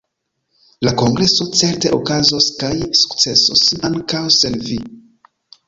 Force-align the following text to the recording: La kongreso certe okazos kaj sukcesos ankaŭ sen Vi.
La 0.87 0.93
kongreso 1.01 1.47
certe 1.59 1.91
okazos 1.99 2.49
kaj 2.63 2.73
sukcesos 3.03 3.65
ankaŭ 3.93 4.25
sen 4.41 4.61
Vi. 4.67 4.83